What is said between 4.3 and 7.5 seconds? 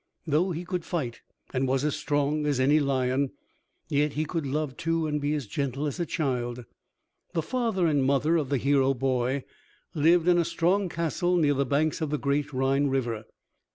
love too and be as gentle as a child. The